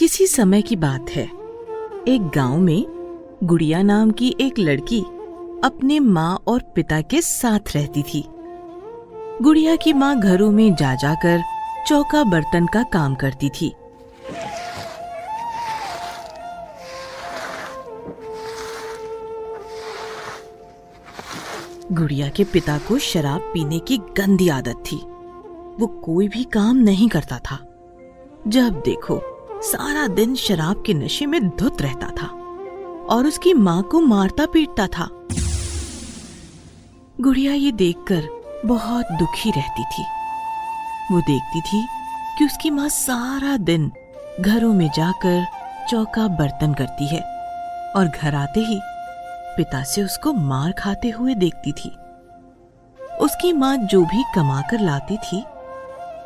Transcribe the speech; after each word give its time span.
किसी 0.00 0.26
समय 0.26 0.62
की 0.62 0.76
बात 0.76 1.10
है। 1.10 1.22
एक 2.08 2.30
गाँव 2.34 2.58
में 2.58 2.84
गुड़िया 3.44 3.82
नाम 3.82 4.10
की 4.10 4.36
एक 4.40 4.58
लड़की 4.58 5.00
अपने 5.64 6.00
माँ 6.00 6.44
और 6.46 6.62
पिता 6.74 7.00
के 7.00 7.20
साथ 7.20 7.60
रहती 7.74 8.02
थी। 8.02 8.24
गुड़िया 9.42 9.76
की 9.76 9.92
माँ 9.92 10.20
घरों 10.20 10.50
में 10.50 10.74
जा 10.74 10.94
जाकर 10.94 11.42
चौका 11.86 12.24
बर्तन 12.24 12.66
का 12.66 12.82
काम 12.82 13.14
करती 13.14 13.48
थी। 13.48 13.72
गुड़िया 21.92 22.28
के 22.28 22.44
पिता 22.44 22.78
को 22.78 22.98
शराब 22.98 23.40
पीने 23.40 23.78
की 23.78 23.98
गंदी 23.98 24.48
आदत 24.48 24.84
थी। 24.92 24.96
वो 25.80 25.86
कोई 26.04 26.28
भी 26.28 26.44
काम 26.44 26.76
नहीं 26.76 27.08
करता 27.08 27.38
था। 27.38 27.58
जब 28.48 28.82
देखो 28.84 29.39
सारा 29.62 30.06
दिन 30.06 30.34
शराब 30.34 30.82
के 30.86 30.94
नशे 30.94 31.26
में 31.26 31.48
धुत 31.48 31.82
रहता 31.82 32.06
था 32.06 32.26
और 33.10 33.26
उसकी 33.26 33.54
माँ 33.54 33.82
को 33.82 34.00
मारता 34.00 34.46
पीटता 34.46 34.86
था। 34.86 35.08
गुड़िया 37.20 37.52
ये 37.52 37.72
देखकर 37.72 38.28
बहुत 38.66 39.12
दुखी 39.12 39.50
रहती 39.50 39.84
थी। 39.84 40.04
वो 41.12 41.20
देखती 41.20 41.60
थी 41.60 41.86
कि 42.38 42.44
उसकी 42.44 42.70
माँ 42.70 42.88
सारा 42.88 43.56
दिन 43.56 43.90
घरों 44.40 44.72
में 44.74 44.88
जाकर 44.88 45.46
चौका 45.90 46.28
बर्तन 46.28 46.74
करती 46.74 47.06
है 47.06 47.20
और 47.96 48.08
घर 48.08 48.34
आते 48.34 48.60
ही 48.60 48.80
पिता 49.56 49.82
से 49.82 50.02
उसको 50.02 50.32
मार 50.32 50.72
खाते 50.72 51.10
हुए 51.10 51.34
देखती 51.34 51.72
थी। 51.72 51.96
उसकी 53.20 53.52
माँ 53.52 53.76
जो 53.76 54.04
भी 54.04 54.24
कमा 54.34 54.60
कर 54.60 54.80
लाती 54.80 55.16
थी, 55.16 55.44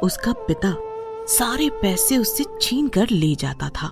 उसका 0.02 0.32
पिता 0.32 0.74
सारे 1.28 1.70
पैसे 1.70 2.18
उससे 2.18 2.44
छीन 2.62 2.88
कर 2.88 3.10
ले 3.10 3.34
जाता 3.34 3.68
था 3.68 3.86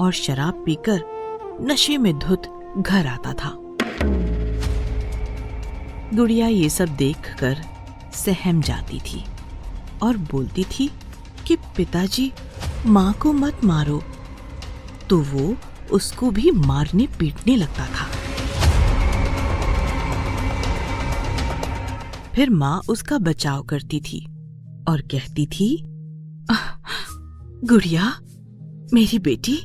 और 0.00 0.12
शराब 0.12 0.62
पीकर 0.66 1.02
नशे 1.60 1.98
में 1.98 2.18
धुत 2.18 2.42
घर 2.78 3.06
आता 3.06 3.32
था। 3.32 3.52
गुड़िया 6.14 6.46
ये 6.46 6.68
सब 6.68 6.88
देखकर 6.88 7.56
सहम 8.14 8.62
जाती 8.62 9.00
थी 9.00 9.24
और 10.02 10.16
बोलती 10.16 10.64
थी 10.64 10.90
कि 11.46 11.56
पिताजी, 11.56 12.32
माँ 12.86 13.12
को 13.12 13.32
मत 13.32 13.64
मारो। 13.64 14.02
तो 15.10 15.20
वो 15.20 15.56
उसको 15.92 16.30
भी 16.30 16.50
मारने 16.50 17.06
पीटने 17.18 17.56
लगता 17.56 17.86
था। 17.86 18.08
फिर 22.34 22.50
माँ 22.50 22.82
उसका 22.88 23.18
बचाव 23.18 23.62
करती 23.62 24.00
थी 24.00 24.24
और 24.88 25.00
कहती 25.00 25.46
थी 25.46 25.84
गुड़िया, 27.64 28.18
मेरी 28.94 29.18
बेटी, 29.18 29.56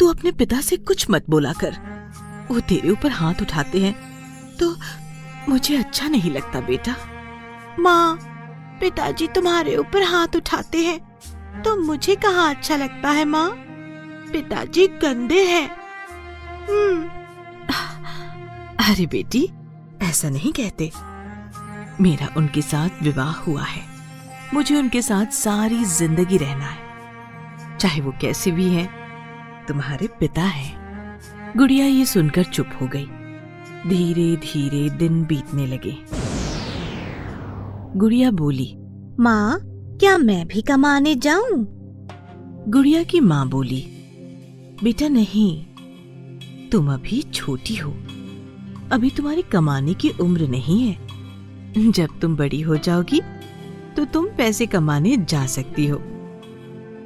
तू 0.00 0.08
अपने 0.08 0.32
पिता 0.32 0.60
से 0.60 0.76
कुछ 0.76 1.10
मत 1.10 1.24
बोला 1.30 1.52
कर। 1.52 1.76
वो 2.50 2.60
तेरे 2.60 2.90
ऊपर 2.90 3.10
हाथ 3.10 3.34
उठाते 3.42 3.82
हैं 3.82 3.94
तो 4.56 4.76
मुझे 5.48 5.76
अच्छा 5.76 6.08
नहीं 6.08 6.30
लगता 6.30 6.60
बेटा। 6.60 6.94
माँ, 7.80 8.18
पिताजी 8.80 9.28
तुम्हारे 9.28 9.76
ऊपर 9.76 10.02
हाथ 10.02 10.36
उठाते 10.36 10.78
हैं 10.78 11.08
तो 11.62 11.76
मुझे 11.76 12.16
कहाँ 12.16 12.54
अच्छा 12.54 12.76
लगता 12.76 13.10
है 13.10 13.24
माँ? 13.24 13.50
पिताजी 14.32 14.86
गंदे 14.86 15.44
हैं। 15.44 15.70
हम्म। 16.70 17.08
अरे 18.84 19.06
बेटी, 19.06 19.48
ऐसा 20.02 20.30
नहीं 20.30 20.52
कहते। 20.52 20.92
मेरा 22.00 22.34
उनके 22.36 22.62
साथ 22.62 23.02
विवाह 23.02 23.32
हुआ 23.32 23.62
है। 23.62 23.97
मुझे 24.54 24.76
उनके 24.76 25.02
साथ 25.02 25.26
सारी 25.26 25.84
ज़िंदगी 25.84 26.36
रहना 26.36 26.64
है। 26.64 27.76
चाहे 27.78 28.00
वो 28.00 28.12
कैसे 28.20 28.50
भी 28.50 28.68
हैं 28.68 28.88
तुम्हारे 29.68 30.06
पिता 30.20 30.42
हैं। 30.42 30.76
गुड़िया 31.56 31.86
ये 31.86 32.04
सुनकर 32.04 32.44
चुप 32.44 32.70
हो 32.82 32.86
गई। 32.86 33.06
धीरे 33.86 34.36
धीरे 34.36 34.88
दिन 34.90 35.24
बीतने 35.24 35.66
लगे। 35.66 35.96
गुड़िया 37.98 38.30
बोली 38.30 38.74
माँ 39.20 39.60
क्या 40.00 40.16
मैं 40.18 40.46
भी 40.46 40.62
कमाने 40.62 41.14
जाऊँ? 41.14 41.66
गुड़िया 42.68 43.02
की 43.02 43.20
माँ 43.20 43.48
बोली 43.48 43.80
बेटा 44.82 45.08
नहीं 45.08 46.68
तुम 46.70 46.92
अभी 46.94 47.22
छोटी 47.22 47.76
हो। 47.76 47.90
अभी 48.92 49.10
तुम्हारी 49.10 49.42
कमाने 49.42 49.94
की 49.94 50.10
उम्र 50.10 50.48
नहीं 50.48 50.80
है। 50.82 51.90
जब 51.90 52.18
तुम 52.20 52.36
बड़ी 52.36 52.60
हो 52.60 52.76
जाओगी 52.76 53.20
तो 53.98 54.04
तुम 54.04 54.26
पैसे 54.36 54.66
कमाने 54.66 55.16
जा 55.16 55.46
सकती 55.46 55.86
हो। 55.86 55.96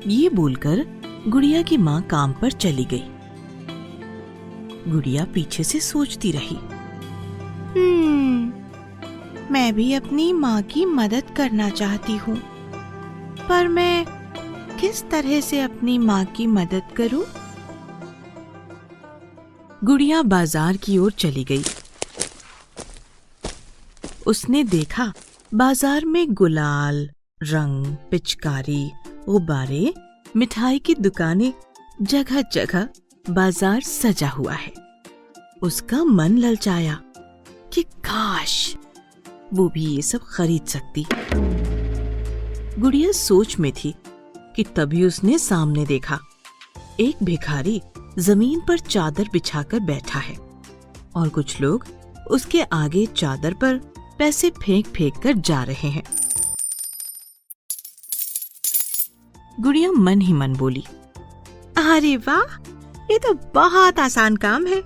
ये 0.07 0.29
बोलकर 0.29 0.85
गुड़िया 1.29 1.63
की 1.63 1.77
माँ 1.77 2.03
काम 2.03 2.33
पर 2.33 2.53
चली 2.53 2.85
गई। 2.85 3.03
गुड़िया 4.91 5.25
पीछे 5.25 5.65
से 5.65 5.81
सोचती 5.81 6.33
रही। 6.33 6.57
हम्म, 7.77 8.53
मैं 9.53 9.75
भी 9.75 9.93
अपनी 9.95 10.33
माँ 10.33 10.63
की 10.63 10.85
मदद 10.85 11.35
करना 11.37 11.71
चाहती 11.71 12.17
हूँ। 12.17 12.37
पर 13.49 13.69
मैं 13.69 14.07
किस 14.81 15.03
तरह 15.11 15.41
से 15.41 15.61
अपनी 15.61 15.99
माँ 15.99 16.25
की 16.25 16.47
मदद 16.47 16.93
करूँ? 16.97 17.25
गुड़िया 19.85 20.23
बाज़ार 20.23 20.77
की 20.77 20.99
ओर 20.99 21.13
चली 21.13 21.45
गई। 21.45 21.65
उसने 24.27 24.65
देखा 24.65 25.13
बाज़ार 25.55 26.05
में 26.05 26.33
गुलाल, 26.35 27.09
रंग, 27.43 27.87
पिचकारी, 28.11 28.91
गुब्बारे, 29.27 29.93
मिठाई 30.37 30.79
की 30.79 30.95
दुकानें 30.95 31.53
जगह 32.03 32.41
जगह 32.53 32.89
बाज़ार 33.31 33.81
सजा 33.81 34.29
हुआ 34.29 34.53
है। 34.53 34.73
उसका 35.63 36.03
मन 36.05 36.39
ललचाया 36.39 36.99
कि 37.73 37.83
काश 37.83 38.55
वो 39.53 39.69
भी 39.69 39.85
ये 39.87 40.03
सब 40.03 40.25
खरीद 40.29 40.65
सकती। 40.67 41.07
गुड़िया 42.81 43.13
सोच 43.13 43.59
में 43.59 43.71
थी 43.75 43.95
कि 44.57 44.65
तभी 44.77 45.05
उसने 45.05 45.39
सामने 45.39 45.87
देखा, 45.87 46.19
एक 47.01 47.23
भिखारी 47.23 47.81
ज़मीन 48.19 48.61
पर 48.61 48.79
चादर 48.81 49.29
बिछाकर 49.33 49.81
बैठा 49.83 50.19
है 50.19 50.37
और 51.17 51.29
कुछ 51.29 51.61
लोग 51.61 51.87
उसके 52.31 52.63
आगे 52.63 53.07
चादर 53.07 53.55
पर 53.55 53.81
पैसे 54.23 54.49
फेंक 54.57 54.87
फेंक 54.87 55.17
कर 55.23 55.33
जा 55.39 55.63
रहे 55.63 55.89
हैं। 55.91 56.03
गुड़िया 59.61 59.91
मन 59.93 60.21
ही 60.21 60.33
मन 60.33 60.53
बोली, 60.57 60.85
अरे 61.79 62.17
वाह, 62.17 62.53
ये 63.11 63.19
तो 63.19 63.33
बहुत 63.55 63.99
आसान 63.99 64.37
काम 64.37 64.67
है। 64.67 64.83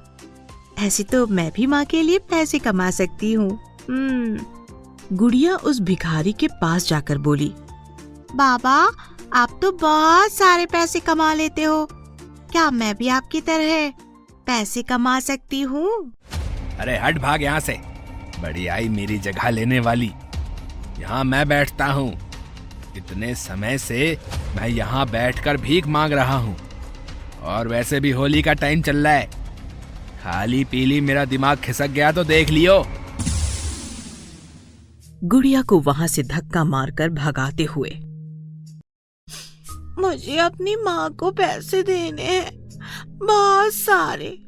ऐसे 0.78 1.02
तो 1.02 1.26
मैं 1.26 1.50
भी 1.56 1.66
माँ 1.66 1.84
के 1.84 2.00
लिए 2.02 2.19
पैसे 2.30 2.58
कमा 2.58 2.91
सकती 2.91 3.32
हूँ। 3.32 3.48
हम्म। 3.88 5.16
गुड़िया 5.16 5.56
उस 5.56 5.80
भिखारी 5.80 6.32
के 6.32 6.48
पास 6.60 6.88
जाकर 6.88 7.19
बोली, 7.19 7.52
बाबा, 8.34 8.76
आप 9.34 9.58
तो 9.62 9.72
बहुत 9.72 10.32
सारे 10.32 10.66
पैसे 10.66 11.00
कमा 11.00 11.32
लेते 11.34 11.62
हो। 11.62 11.86
क्या 11.91 12.70
मैं 12.70 12.94
भी 12.96 13.08
आपकी 13.08 13.41
तरह 13.41 13.91
पैसे 14.46 14.82
कमा 14.82 15.19
सकती 15.20 15.60
हूँ? 15.62 15.91
अरे 16.80 16.98
हट 16.98 17.19
भाग 17.19 17.42
यहाँ 17.42 17.60
से। 17.60 17.85
बड़ी 18.42 18.66
आई 18.66 18.88
मेरी 18.88 19.19
जगह 19.19 19.50
लेने 19.50 19.80
वाली। 19.80 20.12
यहाँ 21.00 21.24
मैं 21.24 21.48
बैठता 21.48 21.86
हूँ। 21.86 22.12
इतने 22.97 23.34
समय 23.34 23.78
से 23.78 24.19
मैं 24.56 24.69
यहाँ 24.69 25.06
बैठकर 25.10 25.56
भीख 25.56 25.86
मांग 25.86 26.12
रहा 26.12 26.36
हूँ। 26.36 26.56
और 27.42 27.69
वैसे 27.69 28.00
भी 28.00 28.10
होली 28.10 28.42
का 28.42 28.52
टाइम 28.52 28.82
चल 28.82 28.96
रहा 28.96 29.12
है। 29.12 29.26
खाली 30.22 30.64
पीली 30.64 31.00
मेरा 31.00 31.25
दिमाग 31.25 31.58
खिसक 31.58 31.91
गया 31.91 32.12
तो 32.12 32.25
देख 32.25 32.50
लियो। 32.50 32.84
गुड़िया 35.25 35.62
को 35.62 35.78
वहाँ 35.80 36.06
से 36.06 36.22
धक्का 36.22 36.64
मारकर 36.64 37.08
भगाते 37.08 37.64
हुए। 37.64 37.91
मुझे 39.99 40.37
अपनी 40.38 40.76
माँ 40.76 41.11
को 41.11 41.31
पैसे 41.31 41.82
देने 41.82 42.22
हैं। 42.22 42.69
बहुत 43.19 43.72
सारे। 43.72 44.38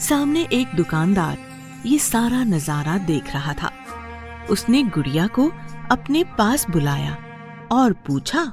सामने 0.00 0.48
एक 0.52 0.74
दुकानदार 0.76 1.36
ये 1.86 1.98
सारा 1.98 2.42
नज़ारा 2.44 2.96
देख 2.98 3.32
रहा 3.34 3.52
था। 3.52 3.70
उसने 4.50 4.82
गुड़िया 4.84 5.26
को 5.26 5.48
अपने 5.90 6.22
पास 6.38 6.66
बुलाया 6.70 7.16
और 7.72 7.92
पूछा, 8.06 8.44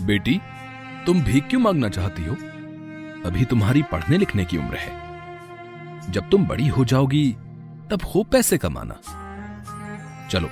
बेटी, 0.00 0.40
तुम 1.06 1.20
भीख 1.22 1.48
क्यों 1.48 1.60
मांगना 1.60 1.88
चाहती 1.88 2.24
हो? 2.24 2.34
अभी 3.26 3.44
तुम्हारी 3.44 3.82
पढ़ने 3.82 4.18
लिखने 4.18 4.44
की 4.44 4.56
उम्र 4.56 4.76
है। 4.76 6.10
जब 6.10 6.28
तुम 6.30 6.46
बड़ी 6.46 6.68
हो 6.68 6.84
जाओगी, 6.84 7.30
तब 7.90 8.02
खूब 8.02 8.26
पैसे 8.26 8.58
कमाना। 8.58 9.00
चलो, 10.28 10.48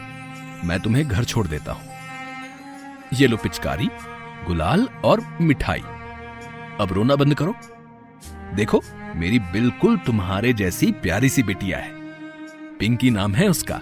मैं 0.65 0.81
तुम्हें 0.81 1.07
घर 1.09 1.25
छोड़ 1.25 1.47
देता 1.47 1.73
हूँ। 1.73 1.89
ये 3.15 3.27
लो 3.27 3.37
पिचकारी, 3.37 3.89
गुलाल 4.47 4.89
और 5.05 5.25
मिठाई। 5.41 5.83
अब 6.81 6.89
रोना 6.93 7.17
बंद 7.17 7.35
करो। 7.35 7.55
देखो 8.55 8.81
मेरी 9.19 9.39
बिल्कुल 9.39 9.97
तुम्हारे 9.97 10.53
जैसी 10.53 10.93
प्यारी 10.93 11.29
सी 11.29 11.43
बिटिया 11.43 11.79
है। 11.79 11.91
पिंकी 12.81 13.11
नाम 13.11 13.35
है 13.35 13.49
उसका। 13.49 13.81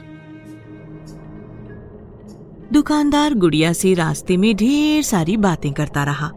दुकानदार 2.73 3.35
गुड़िया 3.35 3.73
से 3.73 3.95
रास्ते 3.95 4.37
में 4.37 4.57
ढेर 4.57 5.03
सारी 5.03 5.37
बातें 5.37 5.73
करता 5.73 6.05
रहा 6.05 6.31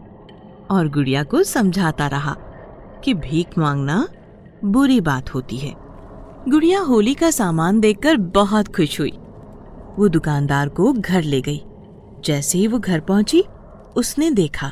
और 0.70 0.88
गुड़िया 0.88 1.22
को 1.22 1.42
समझाता 1.42 2.06
रहा 2.06 2.36
कि 3.04 3.14
भीख 3.14 3.58
मांगना 3.58 4.08
बुरी 4.64 5.00
बात 5.00 5.34
होती 5.34 5.56
है। 5.56 5.74
गुड़िया 6.48 6.80
होली 6.80 7.14
का 7.14 7.30
सामान 7.30 7.80
देखकर 7.80 8.16
बहुत 8.16 8.76
खुश 8.76 9.00
हुई। 9.00 9.12
वो 9.98 10.08
दुकानदार 10.08 10.68
को 10.68 10.92
घर 10.92 11.22
ले 11.22 11.40
गई। 11.40 11.62
जैसे 12.24 12.58
ही 12.58 12.66
वो 12.66 12.78
घर 12.78 13.00
पहुँची, 13.00 13.44
उसने 13.96 14.30
देखा 14.30 14.68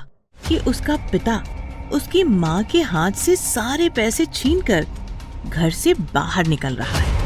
कि 0.49 0.59
उसका 0.59 0.97
पिता 0.97 1.43
उसकी 1.93 2.23
माँ 2.23 2.63
के 2.65 2.83
हाथ 2.83 3.11
से 3.11 3.37
सारे 3.37 3.89
पैसे 3.89 4.27
छीनकर 4.27 4.87
घर 5.49 5.71
से 5.71 5.95
बाहर 5.95 6.47
निकल 6.47 6.75
रहा 6.75 6.99
है। 6.99 7.19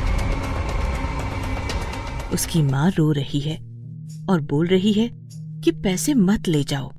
उसकी 2.32 2.62
माँ 2.62 2.90
रो 2.90 3.12
रही 3.12 3.40
है 3.40 3.56
और 4.30 4.40
बोल 4.40 4.66
रही 4.66 4.92
है 4.92 5.10
कि 5.60 5.70
पैसे 5.70 6.14
मत 6.14 6.48
ले 6.48 6.64
जाओ। 6.64 6.92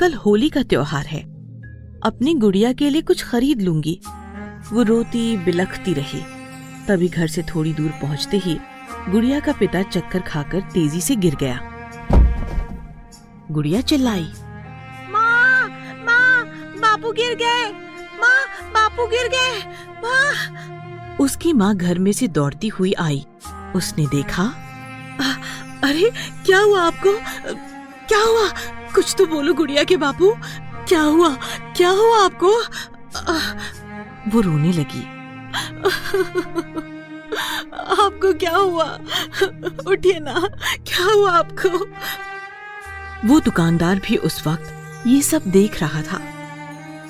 कल 0.00 0.14
होली 0.14 0.48
का 0.48 0.62
त्योहार 0.62 1.06
है। 1.06 1.22
अपनी 2.02 2.34
गुड़िया 2.34 2.72
के 2.72 2.90
लिए 2.90 3.02
कुछ 3.02 3.24
खरीद 3.24 3.60
लूँगी। 3.60 4.00
वो 4.72 4.82
रोती, 4.82 5.36
बिलखती 5.36 5.94
रही। 5.94 6.22
तभी 6.88 7.08
घर 7.08 7.26
से 7.26 7.42
थोड़ी 7.42 7.72
दूर 7.74 7.90
पहुँचते 7.90 8.36
ही 8.36 8.58
गुड़िया 9.08 9.40
का 9.40 9.52
पिता 9.52 9.82
चक्कर 9.82 10.20
खाकर 10.20 10.60
तेज़ी 10.60 11.00
से 11.00 11.16
गिर 11.16 11.34
गया। 11.34 11.60
गुड़िया 13.50 13.80
चिल्लाई। 13.80 14.26
बापू 17.08 17.22
गिर 17.22 17.34
गए। 17.34 17.72
माँ 18.20 18.70
बापू 18.70 19.06
गिर 19.06 19.28
गए। 19.28 19.64
माँ। 19.90 21.16
उसकी 21.20 21.52
माँ 21.52 21.76
घर 21.76 21.98
में 21.98 22.12
से 22.12 22.28
दौड़ती 22.28 22.68
हुई 22.68 22.92
आई। 22.92 23.26
उसने 23.76 24.06
देखा 24.06 24.42
"आ, 24.42 25.32
अरे 25.88 26.12
क्या 26.46 26.58
हुआ 26.58 26.82
आपको? 26.82 27.12
क्या 28.06 28.18
हुआ? 28.18 28.48
कुछ 28.94 29.14
तो 29.18 29.26
बोलो 29.26 29.54
गुड़िया 29.54 29.84
के 29.84 29.96
बापू। 29.96 30.36
क्या 30.88 31.02
हुआ? 31.02 31.34
क्या 31.76 31.90
हुआ 31.90 32.24
आपको? 32.24 32.60
आ, 33.16 33.38
वो 34.28 34.40
रोने 34.40 34.72
लगी। 34.72 35.02
आपको 37.78 38.38
क्या 38.38 38.56
हुआ? 38.56 38.98
उठिए 39.86 40.18
ना। 40.20 40.48
क्या 40.86 41.12
हुआ 41.12 41.32
आपको? 41.32 41.68
वो 43.28 43.40
दुकानदार 43.40 43.96
भी 43.96 44.16
उस 44.16 44.46
वक्त 44.46 44.74
ये 45.06 45.22
सब 45.22 45.42
देख 45.46 45.80
रहा 45.80 46.02
था। 46.02 46.37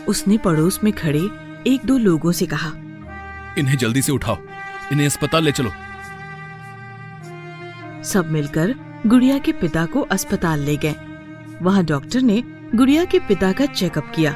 उसने 0.09 0.37
पड़ोस 0.39 0.79
में 0.85 0.93
खड़े 0.93 1.23
एक 1.67 1.85
दो 1.87 1.97
लोगों 1.99 2.33
से 2.33 2.47
कहा 2.47 2.73
इन्हें 3.59 3.77
जल्दी 3.77 4.03
से 4.03 4.13
उठाओ 4.13 4.37
इन्हें 4.93 5.07
अस्पताल 5.07 5.45
ले 5.45 5.53
चलो। 5.53 5.71
सब 8.05 8.29
मिलकर 8.33 8.75
गुड़िया 9.07 9.39
के 9.39 9.53
पिता 9.53 9.85
को 9.87 10.01
अस्पताल 10.13 10.61
ले 10.61 10.77
गए। 10.77 10.95
वहाँ 11.63 11.85
डॉक्टर 11.85 12.23
ने 12.23 12.43
गुड़िया 12.75 13.05
के 13.05 13.19
पिता 13.19 13.53
का 13.53 13.67
चेकअप 13.67 14.13
किया 14.15 14.35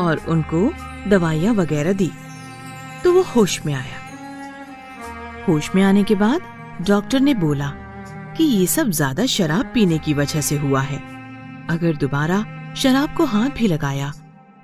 और 0.00 0.20
उनको 0.28 0.70
दवाइयाँ 1.08 1.54
वगैरह 1.54 1.92
दी। 1.92 2.10
तो 3.04 3.12
वो 3.12 3.22
होश 3.26 3.60
में 3.66 3.72
आया। 3.74 4.02
होश 5.48 5.70
में 5.74 5.82
आने 5.82 6.02
के 6.04 6.14
बाद 6.14 6.40
डॉक्टर 6.86 7.20
ने 7.20 7.34
बोला 7.36 7.72
कि 8.36 8.44
ये 8.44 8.66
सब 8.66 8.90
ज़्यादा 8.90 9.26
शराब 9.26 9.70
पीने 9.74 9.98
की 9.98 10.14
वजह 10.14 10.40
से 10.40 10.56
हुआ 10.58 10.80
है। 10.82 10.98
अगर 11.70 11.96
दोबारा 11.96 12.44
शराब 12.76 13.14
को 13.16 13.24
हाथ 13.26 13.50
भी 13.50 13.68
लगाया 13.68 14.12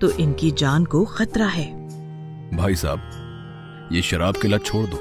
तो 0.00 0.10
इनकी 0.10 0.50
जान 0.50 0.84
को 0.84 1.04
खतरा 1.04 1.46
है। 1.46 1.66
भाई 2.56 2.74
साहब 2.74 3.88
ये 3.92 4.02
शराब 4.02 4.36
के 4.36 4.48
लत 4.48 4.64
छोड़ 4.64 4.86
दो। 4.86 4.96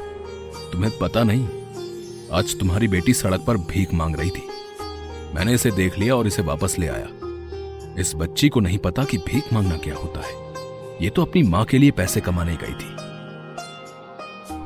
तुम्हें 0.71 0.91
पता 0.97 1.23
नहीं 1.23 1.47
आज 2.33 2.59
तुम्हारी 2.59 2.87
बेटी 2.87 3.13
सड़क 3.13 3.43
पर 3.47 3.57
भीख 3.57 3.93
मांग 3.93 4.15
रही 4.15 4.29
थी। 4.29 4.47
मैंने 5.35 5.53
इसे 5.53 5.71
देख 5.71 5.97
लिया 5.99 6.15
और 6.15 6.27
इसे 6.27 6.41
वापस 6.41 6.75
ले 6.79 6.87
आया। 6.87 7.07
इस 7.99 8.13
बच्ची 8.15 8.49
को 8.49 8.59
नहीं 8.59 8.77
पता 8.77 9.03
कि 9.03 9.17
भीख 9.17 9.53
मांगना 9.53 9.77
क्या 9.77 9.95
होता 9.95 10.19
है। 10.19 10.33
ये 11.01 11.09
तो 11.09 11.25
अपनी 11.25 11.43
माँ 11.43 11.63
के 11.65 11.77
लिए 11.77 11.91
पैसे 11.91 12.21
कमाने 12.21 12.55
गई 12.55 12.73
थी। 12.73 12.95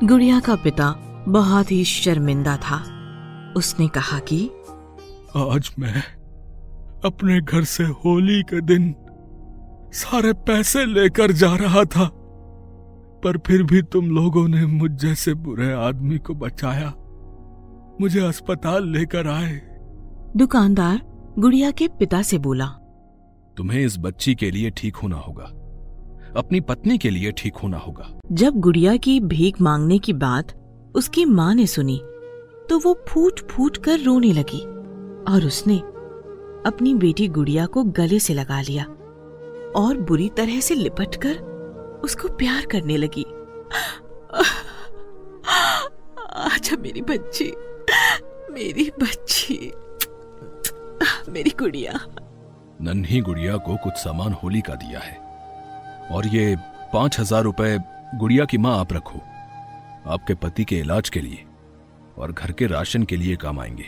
गुड़िया 0.08 0.40
का 0.40 0.56
पिता 0.56 0.92
बहुत 1.28 1.72
ही 1.72 1.84
शर्मिंदा 1.84 2.58
था। 2.58 2.78
उसने 3.58 3.88
कहा 3.88 4.20
कि 4.20 4.46
आज 5.38 5.70
मैं 5.80 6.04
अपने 7.06 7.42
घर 7.42 7.64
से 7.64 7.84
होली 7.84 8.42
के 8.44 8.62
दिन 8.62 8.96
सारे 9.94 10.34
पैसे 10.48 10.86
लेकर 10.86 11.32
जा 11.32 11.56
रहा 11.56 11.84
था 11.86 12.10
पर 13.24 13.38
फिर 13.38 13.64
भी 13.64 13.82
तुम 13.82 14.10
लोगों 14.12 14.48
ने 14.48 14.66
मुझ 14.66 14.92
जैसे 14.92 15.34
बुरे 15.34 15.72
आदमी 15.74 16.18
को 16.18 16.34
बचाया। 16.36 16.94
मुझे 18.02 18.20
अस्पताल 18.20 18.88
लेकर 18.90 19.28
आए। 19.28 19.60
दुकानदार 20.38 21.02
गुड़िया 21.40 21.70
के 21.72 21.88
पिता 22.00 22.22
से 22.22 22.38
बोला 22.38 22.66
तुम्हें 23.58 23.80
इस 23.80 23.98
बच्ची 24.00 24.36
के 24.36 24.50
लिए 24.52 24.70
ठीक 24.70 24.96
होना 24.96 25.18
होगा 25.18 25.46
अपनी 26.38 26.62
पत्नी 26.62 26.98
के 26.98 27.10
लिए 27.10 27.32
ठीक 27.32 27.56
होना 27.56 27.78
होगा। 27.78 28.10
जब 28.32 28.60
गुड़िया 28.60 28.96
की 28.98 29.20
भीख 29.20 29.62
मांगने 29.62 29.98
की 30.00 30.14
बात 30.14 30.54
उसकी 30.96 31.26
माँ 31.26 31.54
ने 31.56 31.68
सुनी 31.68 32.00
तो 32.70 32.80
वो 32.80 32.94
फूट 33.10 33.40
फूट 33.52 33.78
कर 33.78 34.00
रोने 34.00 34.32
लगी 34.34 34.62
और 35.34 35.46
उसने 35.46 35.78
अपनी 36.68 36.94
बेटी 36.96 37.28
गुड़िया 37.28 37.66
को 37.66 37.84
गले 37.84 38.20
से 38.20 38.34
लगा 38.34 38.62
लिया। 38.62 38.86
और 39.76 39.98
बुरी 40.00 40.30
तरह 40.38 40.60
से 40.60 40.76
लिपट 40.76 41.16
कर 41.16 41.38
उसको 42.04 42.28
प्यार 42.38 42.66
करने 42.66 42.98
लगी। 42.98 43.24
अच्छा 46.46 46.76
मेरी 46.78 47.02
बच्ची 47.02 47.54
मेरी 48.54 48.90
बच्ची 49.02 49.72
मेरी 51.30 51.54
गुड़िया। 51.60 51.94
नन्ही 52.82 53.20
गुड़िया 53.22 53.58
को 53.58 53.76
कुछ 53.76 53.94
सामान 53.94 54.34
होली 54.34 54.62
का 54.62 54.76
दिया 54.76 55.00
है। 55.00 55.18
और 56.12 56.28
ये 56.28 56.56
पाँच 56.94 57.20
हज़ार 57.20 57.44
रुपए 57.44 57.78
गुड़िया 58.16 58.46
की 58.46 58.58
माँ 58.58 58.78
आप 58.80 58.94
रखो। 58.94 59.20
आपके 60.12 60.34
पति 60.36 60.64
के 60.64 60.80
इलाज 60.80 61.10
के 61.10 61.22
लिए 61.22 61.46
और 62.18 62.32
घर 62.32 62.52
के 62.52 62.68
राशन 62.68 63.04
के 63.04 63.16
लिए 63.18 63.36
काम 63.36 63.60
आएँगे। 63.60 63.86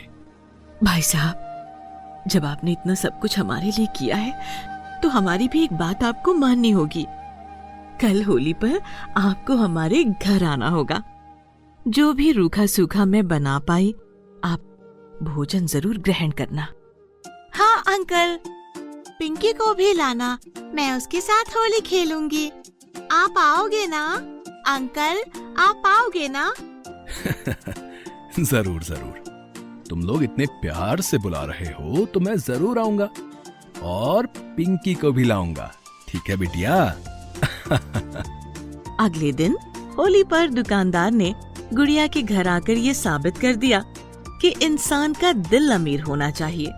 भाई 0.84 1.02
साहब 1.02 2.24
जब 2.28 2.44
आपने 2.44 2.72
इतना 2.72 2.94
सब 2.94 3.18
कुछ 3.20 3.38
हमारे 3.38 3.70
लिए 3.70 3.86
किया 3.98 4.16
है 4.16 4.32
तो 5.02 5.08
हमारी 5.08 5.48
भी 5.48 5.62
एक 5.64 5.72
बात 5.72 6.02
आपको 6.04 6.34
माननी 6.34 6.70
होगी। 6.70 7.06
कल 8.00 8.22
होली 8.24 8.52
पर 8.54 8.80
आपको 9.16 9.56
हमारे 9.56 10.02
घर 10.04 10.44
आना 10.44 10.68
होगा। 10.68 11.02
जो 11.86 12.12
भी 12.12 12.30
रूखा 12.32 12.66
सूखा 12.66 13.04
मैं 13.04 13.26
बना 13.28 13.58
पाई 13.58 13.94
आप 14.44 14.60
भोजन 15.22 15.66
ज़रूर 15.66 15.98
ग्रहण 15.98 16.30
करना। 16.30 16.66
हाँ 17.54 17.82
अंकल। 17.88 18.38
पिंकी 19.18 19.52
को 19.52 19.74
भी 19.74 19.92
लाना। 19.92 20.38
मैं 20.74 20.92
उसके 20.92 21.20
साथ 21.20 21.56
होली 21.56 21.80
खेलूँगी। 21.80 22.48
आप 23.12 23.38
आओगे 23.38 23.86
ना? 23.86 24.02
अंकल 24.68 25.22
आप 25.58 25.82
आओगे 25.86 26.28
ना? 26.28 26.52
ज़रूर 28.40 28.82
ज़रूर। 28.82 29.24
तुम 29.88 30.02
लोग 30.02 30.22
इतने 30.22 30.46
प्यार 30.62 31.00
से 31.00 31.18
बुला 31.18 31.42
रहे 31.44 31.72
हो 31.72 32.04
तो 32.14 32.20
मैं 32.20 32.36
ज़रूर 32.36 32.78
आऊँगा। 32.78 33.08
और 33.82 34.26
पिंकी 34.26 34.94
को 34.94 35.12
भी 35.12 35.24
लाऊँगा। 35.24 35.72
ठीक 36.08 36.22
है 36.28 36.36
बिटिया? 36.36 36.84
अगले 39.00 39.32
दिन 39.32 39.56
होली 39.98 40.24
पर 40.24 40.48
दुकानदार 40.48 41.10
ने 41.10 41.34
गुड़िया 41.74 42.06
के 42.06 42.22
घर 42.22 42.48
आकर 42.48 42.72
ये 42.72 42.94
साबित 42.94 43.38
कर 43.38 43.54
दिया 43.54 43.84
कि 44.40 44.48
इंसान 44.62 45.12
का 45.12 45.32
दिल 45.32 45.72
अमीर 45.72 46.00
होना 46.00 46.30
चाहिए। 46.30 46.72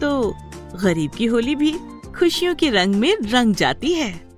तो 0.00 0.34
गरीब 0.82 1.10
की 1.10 1.26
होली 1.26 1.54
भी 1.54 1.72
खुशियों 2.18 2.54
के 2.54 2.70
रंग 2.70 2.94
में 2.94 3.16
रंग 3.16 3.54
जाती 3.54 3.92
है। 3.92 4.33